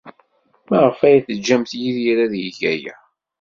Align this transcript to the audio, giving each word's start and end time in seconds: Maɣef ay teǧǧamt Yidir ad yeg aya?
Maɣef 0.69 0.99
ay 1.07 1.17
teǧǧamt 1.25 1.71
Yidir 1.81 2.17
ad 2.25 2.33
yeg 2.43 2.59
aya? 2.73 2.95